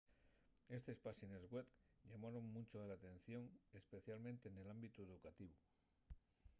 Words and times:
estes 0.77 0.97
páxines 1.05 1.43
web 1.53 1.67
llamaron 2.09 2.43
muncho 2.55 2.77
l'atención 2.89 3.43
especialmente 3.79 4.45
nel 4.51 4.71
ámbitu 4.75 4.99
educativu 5.07 5.57